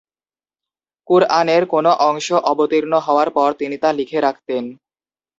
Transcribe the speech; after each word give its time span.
কুরআনের 1.07 1.63
কোনো 1.65 1.91
অংশ 2.01 2.27
অবতীর্ণ 2.51 2.93
হওয়ার 2.99 3.29
পর 3.29 3.49
তিনি 3.53 3.75
তা 3.77 3.89
লিখে 3.93 4.19
রাখতেন। 4.21 4.63